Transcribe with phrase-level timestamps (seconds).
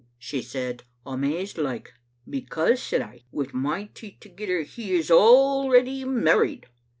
[0.17, 1.93] she said, amazed like.
[2.27, 6.65] "'Because,' said I, wi' my teeth thegither, 'he is al ready married.